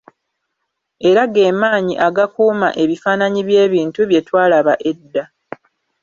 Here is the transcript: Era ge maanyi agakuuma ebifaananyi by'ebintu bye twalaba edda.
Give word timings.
Era 1.09 1.21
ge 1.33 1.47
maanyi 1.61 1.95
agakuuma 2.07 2.67
ebifaananyi 2.83 3.41
by'ebintu 3.47 4.01
bye 4.09 4.19
twalaba 4.27 4.73
edda. 4.89 5.23